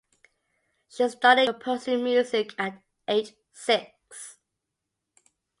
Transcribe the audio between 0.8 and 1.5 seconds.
She started